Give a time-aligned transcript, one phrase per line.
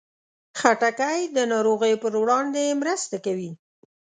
[0.59, 3.51] خټکی د ناروغیو پر وړاندې مرسته کوي.